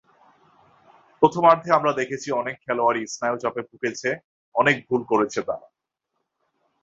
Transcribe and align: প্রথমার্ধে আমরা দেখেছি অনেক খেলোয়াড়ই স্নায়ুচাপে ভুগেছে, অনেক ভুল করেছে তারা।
প্রথমার্ধে 1.21 1.69
আমরা 1.71 1.91
দেখেছি 1.93 2.27
অনেক 2.31 2.55
খেলোয়াড়ই 2.65 3.03
স্নায়ুচাপে 3.07 3.61
ভুগেছে, 3.61 4.09
অনেক 4.55 4.75
ভুল 4.87 5.01
করেছে 5.03 5.39
তারা। 5.41 5.67